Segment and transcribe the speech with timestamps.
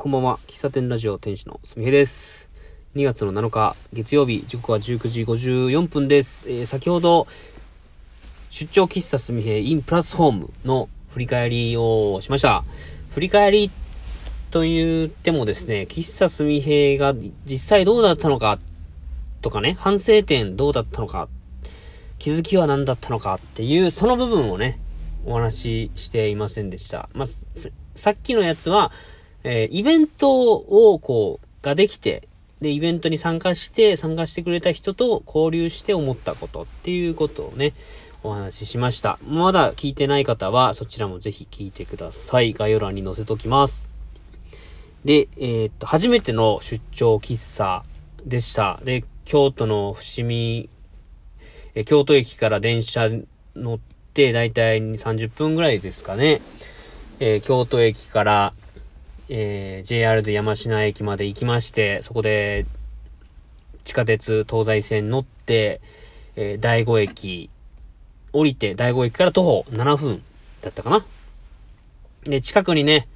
[0.00, 0.38] こんばんは。
[0.46, 2.48] 喫茶店ラジオ店主のすみへです。
[2.94, 6.48] 2月の7日、月曜日、時刻は19時54分です。
[6.48, 7.26] えー、先ほど、
[8.48, 12.64] 出張喫茶すみへ in プラスホームの振り返りをしました。
[13.10, 13.70] 振り返り
[14.50, 17.14] と言ってもですね、喫茶すみへが
[17.44, 18.58] 実際どうだったのか
[19.42, 21.28] とかね、反省点どうだったのか、
[22.18, 24.80] 気づきは何だったのかっていう、その部分をね、
[25.26, 27.10] お話ししていませんでした。
[27.12, 27.28] まあ、
[27.94, 28.92] さっきのやつは、
[29.44, 32.28] えー、イベントを、こう、ができて、
[32.60, 37.72] で、イベントに参加して、参加してくれた人と交流して思ったことっていうことをね、
[38.22, 39.18] お話ししました。
[39.26, 42.52] まだ聞いてない方は、そちらもぜひ聞いてください。
[42.52, 43.88] 概要欄に載せときます。
[45.04, 47.82] で、えー、っと、初めての出張喫茶
[48.26, 48.78] でした。
[48.84, 50.68] で、京都の伏見、
[51.74, 53.08] え京都駅から電車
[53.56, 53.78] 乗っ
[54.12, 56.42] て、だいたい30分ぐらいですかね。
[57.20, 58.52] えー、京都駅から、
[59.32, 62.66] えー、JR で山科駅まで行きまして、そこで、
[63.84, 65.80] 地下鉄東西線乗って、
[66.34, 67.48] えー、第5駅、
[68.32, 70.22] 降りて、第5駅から徒歩7分
[70.62, 71.04] だったかな。
[72.24, 73.06] で、近くにね、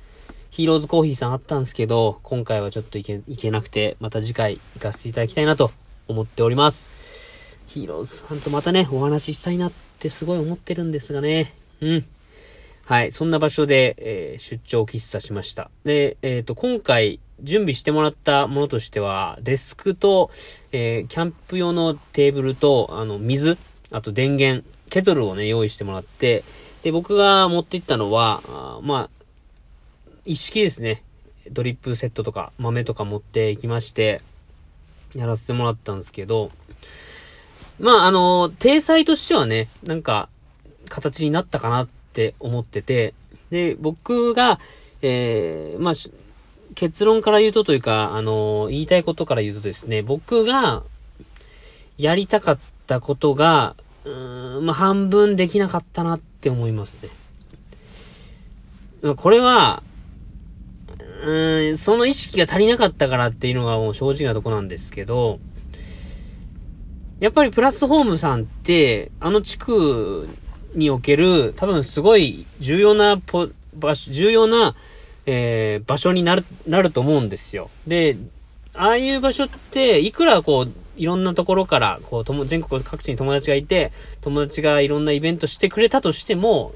[0.51, 5.73] ヒーローズコーヒーさんあったんですけど、今回はちょっと行け、行けなくて、また次回行かせていただきたいなと
[6.07, 7.59] 思っております。
[7.67, 11.53] ヒーローズさんとまたね、お話ししたいなってすごい思ってるんですがね。
[11.81, 12.05] うん。
[12.87, 13.13] はい。
[13.13, 15.71] そんな場所で、えー、出張喫茶しました。
[15.85, 20.31] で、えっ、ー、と、今回、準備してもらったものとしては、デスクと、
[20.71, 23.59] えー、キャンプ用のテーブルと、あの、水、
[23.91, 26.45] あと電源、ケトルをね、用意してもらって、
[26.83, 29.25] で、僕が持っていったのは、あまあ、
[30.27, 31.03] 一式ですね。
[31.51, 34.21] ドリップセットとか、豆とか持っていきまして、
[35.15, 36.51] やらせてもらったんですけど、
[37.81, 40.29] まあ、あの、体裁としてはね、なんか、
[40.89, 43.13] 形になったかなっって思ってて、
[43.51, 44.61] で、僕が、
[45.03, 45.95] えー、まあ、
[46.77, 50.85] 結論から言うとというか、あのー、言いたいことから言うとですね、僕が
[51.99, 53.75] やりたかったことが、
[54.05, 56.99] うーん、まあ、半分できなかったなって思います
[59.03, 59.15] ね。
[59.17, 59.83] これは、
[61.25, 65.41] うーん、その意識が足りなかったからっていうのがもう正直なとこなんですけど、
[67.19, 70.29] やっぱりプラスホームさんって、あの地区
[70.75, 73.21] における、多分すごい重要な、
[73.75, 74.75] 場所、重要な、
[75.27, 77.71] えー、場所になる、なると思うんですよ。
[77.87, 78.17] で、
[78.75, 86.73] ああいう場所って、いくらこう、いろんなところから、こう、とも全国各地に友達がいて、友達がいろんなイベントしてくれたとしても、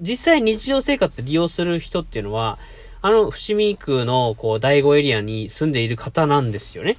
[0.00, 2.58] 実際日常生活利用する人っていうのは、
[3.00, 6.96] あの伏見区の、こう、第5エリアに住んでいる方なんですよね。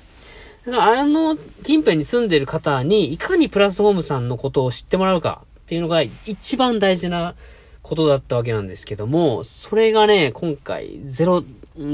[0.66, 5.44] だから、あの近辺に住んでいる方に、いかにプラスホームさんのことを知ってもらうか。
[5.64, 7.36] っていうのが一番大事な
[7.82, 11.44] ことだったわけなんですけども、それがね、今回、ゼロ、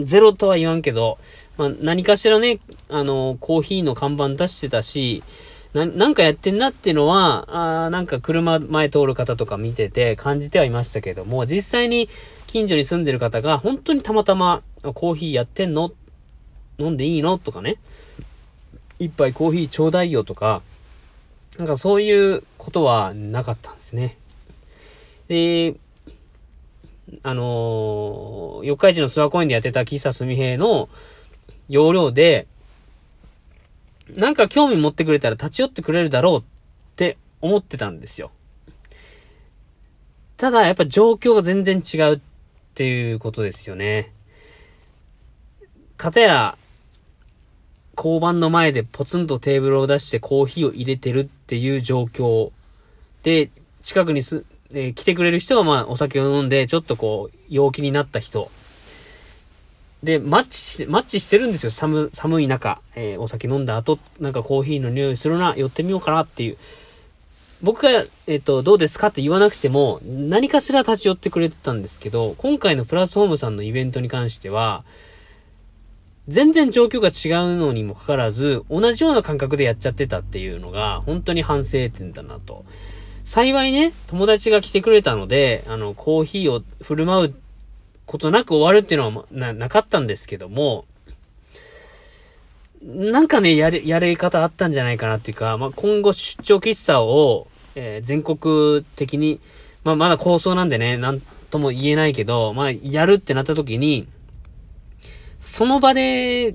[0.03, 1.17] ゼロとは言わんけど、
[1.57, 2.59] まあ、何かしらね、
[2.89, 5.23] あの、コーヒーの看板出してたし、
[5.73, 12.09] な、なんかやってんなっていうのは、あなんか車前通る方とか見てて感じてはいましたけども、実際に
[12.47, 15.91] 近所に住んでる方が本当にたまたまコーヒーやってんの？
[16.79, 17.37] 飲んでいいの？
[17.37, 17.75] とかね、
[18.97, 20.63] 一杯コーヒーちょうだいよとか、
[21.59, 24.17] なんかそういうことはなかったんですね。
[25.27, 25.75] で、
[27.21, 30.87] あのー、四日市の諏訪公園でやってた喫茶すみへの
[31.67, 32.47] 要領で、
[34.15, 36.43] なんか興味持ってくれたら立ち寄ってくれるだろうっ
[36.95, 38.31] て思ってたんですよ。
[40.37, 42.19] ただ、やっぱ状況が全然違うっ
[42.73, 44.13] ていうことですよね。
[45.97, 46.57] かたや、
[48.01, 52.51] 交番の前でポツンとテーブルを出してコーヒーを入れてるっていう状況
[53.23, 53.49] で、
[53.83, 58.49] 近くにす、えー、来てくれる人はまあお酒を飲んで、ちょっとこう、陽気になった人。
[60.01, 61.71] で、マッチし、マッチしてるんですよ。
[61.71, 62.79] 寒、寒い中。
[62.95, 66.57] えー、お酒飲んだ後、なんかコーヒーの匂いするな、寄ってみようかなっていう。
[67.61, 74.85] 僕が、えっ、ー、と、どうですかって言わなくても、何かしら立ち寄ってくれてたんですけど、今回のプラスホームさんのイベントに関しては、
[76.29, 82.65] 全然状況が違うのにもかかわらず、同じような感覚でやっちゃってたっていうのが、本当に反省点だなと。
[83.23, 87.33] 幸いね、友達が来てくれたので、あの、コーヒーを振る舞う
[88.05, 90.85] ことなく終わるっていうのはな、なかったんですけども、
[92.83, 99.39] なんかね、やれ、やり方あったんじゃないかなっていうか、まあ、今後出張喫茶を、えー、全国的に、
[99.83, 104.07] まあ、まだ構想なんでね、なんとも言えないけど、まあ、やるってなった時に、
[105.39, 106.53] その場で、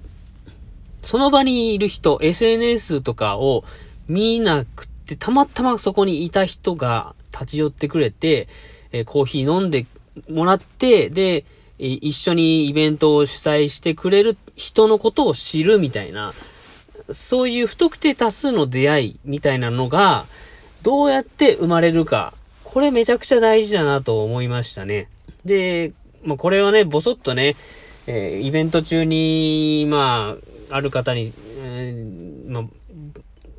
[1.03, 3.65] その場にいる人、SNS とかを
[4.09, 8.47] 見なくて、たまたまそこにいた人が立ち寄ってくれて、
[8.93, 9.87] え、コーヒー飲んで
[10.31, 11.45] もらって、で、
[11.79, 16.33] 一緒にイベントを主催してくれる人のことを知るみたいな、
[17.11, 20.27] そういう不特定多数の出会いみたいなのが、
[20.83, 22.35] どうやって生まれるか。
[22.63, 25.09] これめちゃくちゃ大事だなと思いましたね。
[25.45, 25.93] で、
[26.23, 27.57] まあ、これはね、ぼそっとね、
[28.07, 30.37] えー、イベント中に、ま
[30.71, 32.65] あ、ある方に、えー、まあ、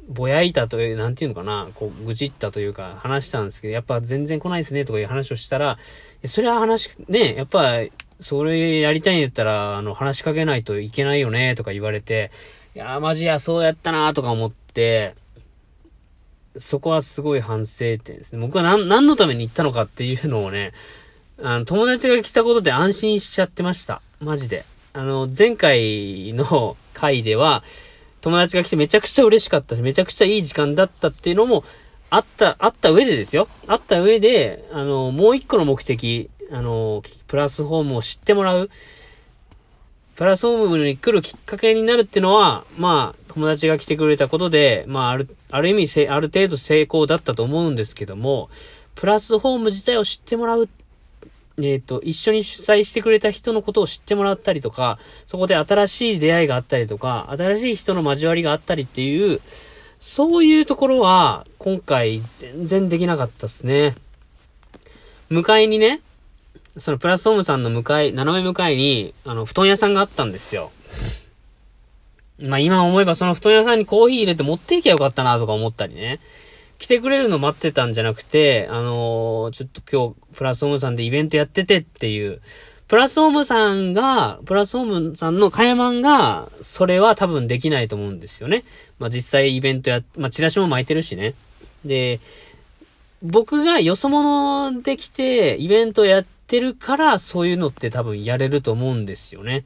[0.08, 5.78] ぼやいたという、なんていうのかな、こう、愚痴ったというか、話したんですけど、やっぱ全然来ないですね、とかいう話をしたら、
[6.26, 7.82] それは話、ね、やっぱ、
[8.20, 12.32] それやりたいんだったら、あの、話しかけないといけないよね、とか言われて、
[12.76, 15.16] いやマジや、そうやったな、とか思って、
[16.58, 18.40] そこはすごい反省点ですね。
[18.40, 20.72] 僕は何、何のために行ったのかっていうのをね、
[21.42, 24.02] あの、友達が来たことで安心しちゃってました。
[24.22, 24.64] マジで。
[24.94, 27.64] あの、前回の回では、
[28.22, 31.64] 友達が来てめちゃくちゃ嬉しかったし、めちゃくちゃいい時間だったっていうのも、
[32.10, 33.48] あった、あった上でですよ。
[33.68, 38.70] あった上で、あの、もう一個の目的、あの、プラスホームを知ってもらう。
[40.16, 48.50] プラスホームに来るきっかけになるっていうのは、まあ、友達が来てくれたことで、まあ、ある、ある意味ある程度成功だったと思うんですけども、
[48.96, 50.70] プラスホーム自体を知ってもらう
[51.58, 59.40] えっ、ー、と、一緒に主催してくれた人のことを知ってもらったりとか、そこで新しい出会いがあったりとか、新しい人の交わりがあったりっていう、
[60.00, 63.96] そういうところは、今回全然できなかったっすね。
[65.30, 66.02] 向かいにね、
[66.78, 70.72] そのプラスホームさんの向かい、斜め向かいに、あの、布団屋さんがあったんですよ。
[72.40, 76.20] まあ今思えばその布団屋さんにコーヒー入れて持っていけばよかったなとか思ったりね。
[76.78, 82.42] 来てくれるの待ってたんじゃなくて、あのー、ちょっと今日、プラスホームさんでイベントやっててっていう、
[82.88, 88.64] プラスホームさんが、プラスホームさんのカヤマンが、それは多分できないと思うんですよね。
[89.00, 91.34] まあ実際イベントや、まあチラシも巻いてるしね。
[91.84, 92.20] で、
[93.24, 99.66] 僕がよそ者で来て、イベントやってるから、そういうのって多分やれると思うんですよね。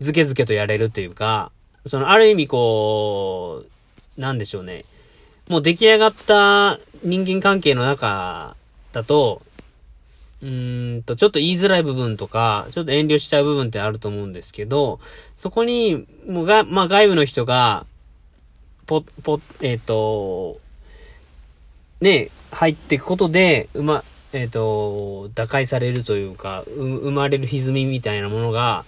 [0.00, 1.50] ずけずけとやれるというか、
[1.86, 3.64] その、ある意味こ
[4.16, 4.84] う、なんでしょうね。
[5.48, 8.54] もう出来上がった人間関係の中
[8.92, 9.42] だと、
[10.42, 15.00] うーんと、ちょっと言いづらい部分とか、ちょっと遠慮しちゃう部分ってあると思うんですけど、
[15.36, 17.86] そこに、もうが、まあ外部の人が、
[18.86, 20.58] ぽ、ぽ、えっ、ー、と、
[22.00, 28.84] ね、入っていくことで、うま、えっ、ー、と、打開されるというか、う、生まれる歪みみたいなものが、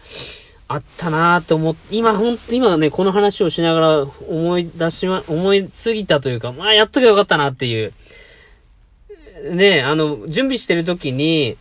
[0.72, 7.92] あったなーって思って、今ほんと、今ね、この話をしながら思い出しま、思いすぎたというか、まあやっとけばよかったなっていう。
[9.52, 11.56] ね、あの、準備してる時に、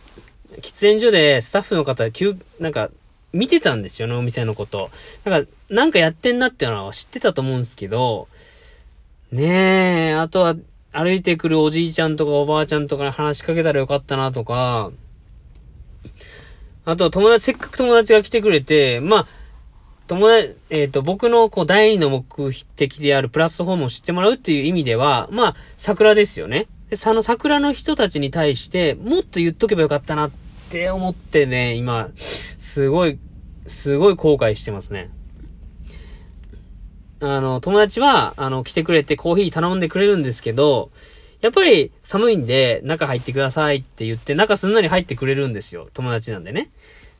[0.58, 2.88] 喫煙所でスタッフの方、急、なんか、
[3.32, 4.90] 見てたんですよね、お店のこと。
[5.24, 8.28] だか、なんかやってんなっていうのは知ってたと思うんですけど、
[9.32, 10.54] ねえ、あとは、
[10.92, 14.92] 歩いてくるおじいちゃんとかおばあちゃんとかに話しかけたらよかったなとか、
[16.84, 19.26] あと、友達、せっかく友達が来てくれて、まあ、
[20.06, 26.66] 友達、えっ、ー、と、僕の、こう、第二の目的であるプラスホームを知ってもらうっていう意味では、まあ、桜ですよね。
[26.88, 30.30] で、その桜の人たちに対して、もっと言っとけばよかったなっ
[30.70, 33.18] て思ってね、今、すごい、
[33.66, 35.10] すごい後悔してますね。
[37.20, 40.90] あの、友達は、あの、来てくれてコーヒー頼んでくれるんですけど、
[41.40, 45.88] やっぱり寒いんで中入ってくださいって言って中すんなり入ってくれるんですよ。
[45.94, 46.70] 友達なんでね。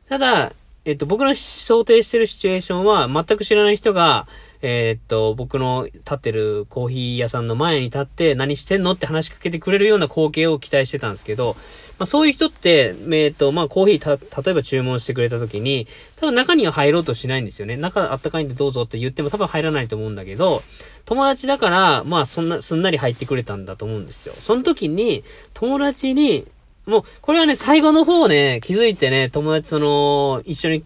[0.09, 0.53] ただ、
[0.85, 4.27] えっと、僕の想定してるシチュエーションは全く知らない人が、
[4.61, 11.55] えー、っと、僕の立ってるコーヒー屋さんの前に立って何してんのって話しかけてくれるような光景を期待してたんですけど、
[11.97, 15.87] まあそういう人って、えー、っと、まあコーヒーた、例えば注文してくれた時に、
[16.17, 17.75] 多分中には入ろうとしないんですよね。
[17.77, 20.61] 中あったかいんでどうぞって言っても多分入らないと思うんだけど、
[21.05, 24.33] 友達だから、まあそんな、すんなり入ってくれたんだと思うんですよ。
[24.37, 26.45] その時に、友達に、
[26.85, 30.83] もう、これはね、最後の方ね、気づいてね、友達その、一緒に、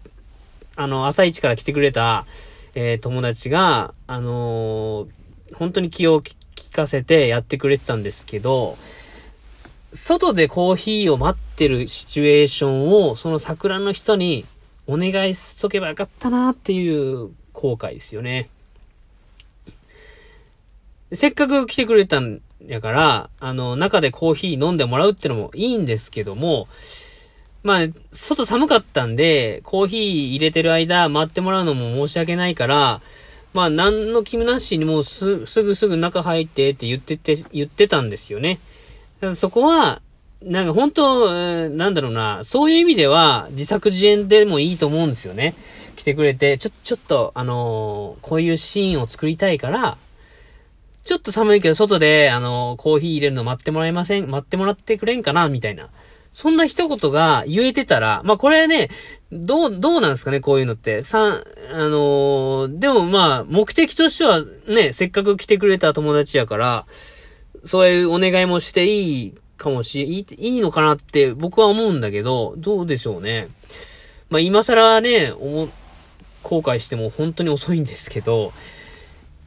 [0.76, 2.26] あの、朝一から来てくれた、
[2.76, 6.34] えー、友達が、あのー、本当に気を利
[6.72, 8.78] かせてやってくれてたんですけど、
[9.94, 14.46] 外でコーヒーを待ってるシチュエーションを、その桜の人に
[14.88, 18.50] お願いしとけばよかったなっていう後悔ですよね。
[21.14, 26.68] せっかく来てくれたんやから、あの、中でコーヒー飲んでもらうってのもいいんですけども、
[27.66, 33.02] まあ、外寒かったんで、コーヒー入れてる間待ってもらうのも申し訳ないから、
[33.56, 38.60] まあ、何の気もなしにもうす、すぐすぐ中入ってって言ってて、言ってたんですよね。
[39.34, 40.04] そこは、
[40.44, 41.32] なんか本当、
[41.70, 45.56] なんだろうな、そういう意味では自作自演でもいいと思うんですよね。
[45.96, 49.98] 来てくれて、ちょ、ちょっと、あのー、こういうシーンを作りたいから、
[51.04, 55.90] ちょっと寒いけど外で、あのー、コーヒー入れるの待ってもらえません待ってもらってくれんかなみたいな。
[56.36, 58.90] そんな一言が言えてたら、まあこれね、
[59.32, 61.02] どう、どうなんですかね、こういうのって。
[61.02, 66.88] さ、あのー、でもまあ、目的としてはね、せっかく来てくれた友達やから、
[67.64, 73.48] そういうお願いもしていいかもし、いい、いいのかなって僕は思うんだけど、どうでしょうね。
[74.30, 75.70] まあ今更ね、思、
[76.44, 78.52] 後悔しても本当に遅いんですけど、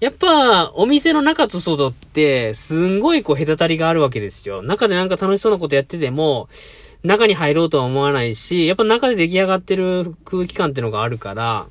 [0.01, 4.63] やっぱ、お店の中と外って、すんごいこう隔たりがあるわけですよ。
[4.63, 6.49] 中でなんか楽しそうなことやってても、
[7.03, 11.67] 中に入ろうとは思わないし、やっぱ中で出来上がってる空気感ってのがあるから、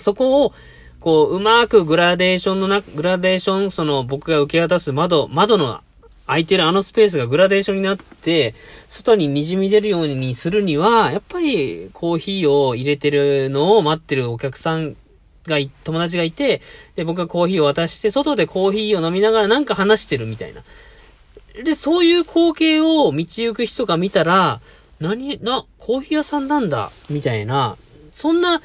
[0.00, 0.52] そこを、
[0.98, 5.80] こう、うまくグラデーションのな、グラデーション、その僕が受け渡す窓、窓の
[6.26, 8.54] 空いてるあのスペースがグラデーションになって、
[8.88, 14.96] 外に滲み出るようにするには、やっぱりコーヒーを入れてるのを待ってるお客さん
[15.46, 16.60] が、友達がいて、
[16.96, 20.62] で、僕がコーヒーを渡して、外でコーヒーを飲みながらなんか話してるみたいな。
[21.62, 24.60] で、そういう光景を道行く人が見たら、
[25.00, 27.76] 何、な、コーヒー屋さんなんだ、みたいな、
[28.12, 28.60] そんな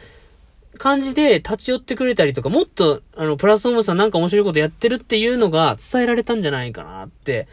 [0.77, 7.47] 感じで立ち寄ってくれたりとか、もっと、あの、プラスオムさんなんか面白いことやってるっていうのが伝えられたんじゃないかなって、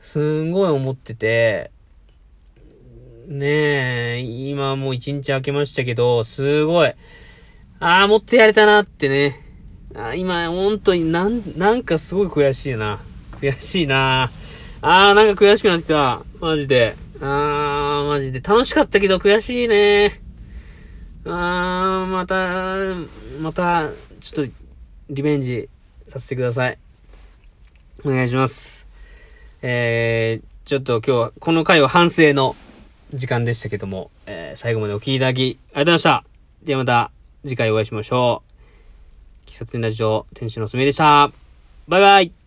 [0.00, 1.70] すんごい思ってて、
[3.26, 6.94] ねえ、今もう一日明けましたけど、すごい、
[7.80, 9.40] ああ、もっとやれたなってね。
[9.94, 12.98] あ今、本当になん、なんかすごい悔しいな。
[13.40, 14.30] 悔しいな。
[14.82, 16.22] ああ、なんか悔しくなってきた。
[16.40, 16.96] マジで。
[17.20, 18.40] ああ、マジで。
[18.40, 20.20] 楽しかったけど悔しいね。
[21.24, 22.76] ああ、また、
[23.40, 23.88] また、
[24.20, 24.52] ちょっと、
[25.10, 25.68] リベンジ
[26.08, 26.78] させてください。
[28.04, 28.88] お願いします。
[29.62, 32.56] えー、ちょっと今日は、この回は反省の
[33.14, 36.24] 時間でしたけども、えー、最後までお聴きいただき、ありがとうございました。
[36.64, 37.12] ではまた、
[37.44, 38.42] 次回お会いしましょ
[39.46, 39.48] う。
[39.48, 41.30] 喫茶店ラジオ、店主のすめでした。
[41.86, 42.37] バイバイ